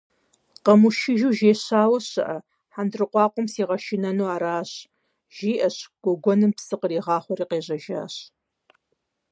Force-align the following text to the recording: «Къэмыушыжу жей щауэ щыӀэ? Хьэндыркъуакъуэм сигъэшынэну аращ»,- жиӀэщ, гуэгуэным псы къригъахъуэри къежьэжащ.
«Къэмыушыжу 0.65 1.31
жей 1.37 1.55
щауэ 1.63 1.99
щыӀэ? 2.09 2.37
Хьэндыркъуакъуэм 2.73 3.47
сигъэшынэну 3.53 4.27
аращ»,- 4.35 4.71
жиӀэщ, 5.35 5.77
гуэгуэным 6.03 6.51
псы 6.57 6.75
къригъахъуэри 6.81 7.45
къежьэжащ. 7.49 8.15